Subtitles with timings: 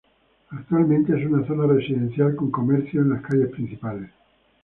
[0.49, 4.09] Actualmente es una zona residencial con comercios en las calles principales.